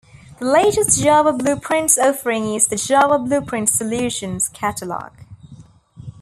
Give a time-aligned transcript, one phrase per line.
[0.39, 5.11] The latest Java BluePrints offering is the Java BluePrints Solutions Catalog.